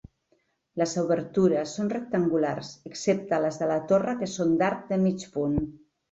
[0.81, 5.61] Les obertures són rectangulars excepte les de la torre que són d'arc de mig punt.